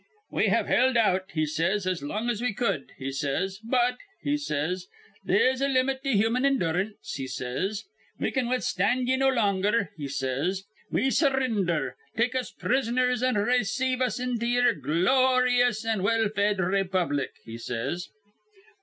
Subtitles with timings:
[0.31, 3.59] 'We have held out,' he says, 'as long as we cud,' he says.
[3.63, 4.87] 'But,' he says,
[5.25, 7.83] 'they'se a limit to human endurance,' he says.
[8.19, 10.63] 'We can withstand ye no longer,' he says.
[10.89, 11.97] 'We surrinder.
[12.17, 18.09] Take us prisoners, an' rayceive us into ye'er gloryous an' well fed raypublic,' he says.